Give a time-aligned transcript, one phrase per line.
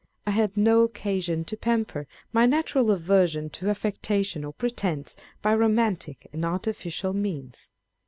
[0.25, 6.27] I had no occasion to pamper my natural aversion to affectation or pretence, by romantic
[6.33, 7.69] and artificial means.